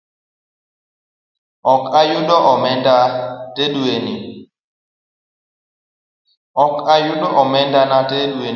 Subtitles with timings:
[1.73, 2.35] Ok ayudo
[7.41, 8.49] omendana te dweni